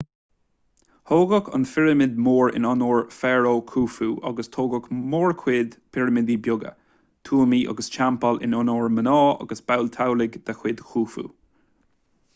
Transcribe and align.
tógadh 1.09 1.49
an 1.57 1.65
phirimid 1.71 2.13
mhór 2.27 2.55
in 2.59 2.63
onóir 2.69 3.01
fharó 3.17 3.51
khufu 3.71 4.07
agus 4.31 4.49
tógadh 4.55 4.87
móchuid 5.11 5.75
pirimidí 5.97 6.37
beaga 6.47 6.71
tuamaí 7.31 7.59
agus 7.75 7.93
teampaill 7.97 8.41
in 8.49 8.55
onóir 8.63 8.91
mná 9.01 9.15
agus 9.45 9.61
baill 9.69 9.93
teaghlaigh 9.99 10.39
de 10.49 10.57
chuid 10.63 10.81
khufu 10.93 11.27